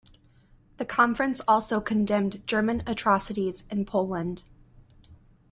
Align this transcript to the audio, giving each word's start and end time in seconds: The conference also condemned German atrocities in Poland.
The 0.77 0.85
conference 0.85 1.41
also 1.47 1.79
condemned 1.79 2.41
German 2.47 2.81
atrocities 2.87 3.65
in 3.69 3.85
Poland. 3.85 4.41